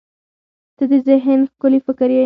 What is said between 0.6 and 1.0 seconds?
•ته د